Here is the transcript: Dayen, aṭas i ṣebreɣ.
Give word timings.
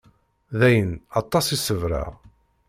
Dayen, 0.59 0.91
aṭas 1.19 1.45
i 1.55 1.57
ṣebreɣ. 1.65 2.11